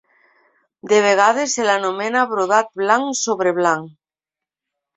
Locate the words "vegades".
1.05-1.53